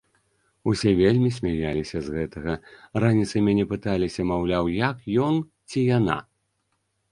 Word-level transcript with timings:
Усе 0.69 0.91
вельмі 0.99 1.27
смяяліся 1.35 2.01
з 2.07 2.15
гэтага, 2.15 2.55
раніцай 3.05 3.45
мяне 3.49 3.67
пыталіся, 3.75 4.21
маўляў, 4.33 4.73
як 4.89 4.97
ён, 5.29 5.35
ці 5.71 5.87
яна? 5.97 6.17